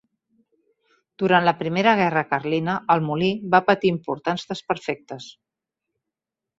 Durant 1.23 1.45
la 1.49 1.53
primera 1.59 1.93
guerra 2.01 2.25
carlina 2.33 2.79
el 2.97 3.05
molí 3.11 3.31
va 3.55 3.63
patir 3.71 3.95
importants 3.97 4.51
desperfectes. 4.55 5.33